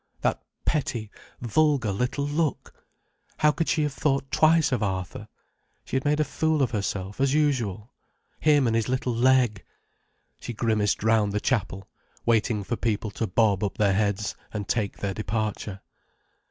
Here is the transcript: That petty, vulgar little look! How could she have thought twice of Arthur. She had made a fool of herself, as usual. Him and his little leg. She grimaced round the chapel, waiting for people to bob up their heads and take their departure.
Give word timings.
That 0.21 0.41
petty, 0.65 1.11
vulgar 1.41 1.91
little 1.91 2.25
look! 2.25 2.73
How 3.37 3.51
could 3.51 3.69
she 3.69 3.83
have 3.83 3.93
thought 3.93 4.31
twice 4.31 4.71
of 4.71 4.81
Arthur. 4.81 5.27
She 5.85 5.95
had 5.95 6.05
made 6.05 6.19
a 6.19 6.23
fool 6.23 6.63
of 6.63 6.71
herself, 6.71 7.21
as 7.21 7.35
usual. 7.35 7.93
Him 8.39 8.65
and 8.65 8.75
his 8.75 8.89
little 8.89 9.13
leg. 9.13 9.63
She 10.39 10.53
grimaced 10.53 11.03
round 11.03 11.33
the 11.33 11.39
chapel, 11.39 11.87
waiting 12.25 12.63
for 12.63 12.75
people 12.77 13.11
to 13.11 13.27
bob 13.27 13.63
up 13.63 13.77
their 13.77 13.93
heads 13.93 14.33
and 14.51 14.67
take 14.67 14.97
their 14.97 15.13
departure. 15.13 15.81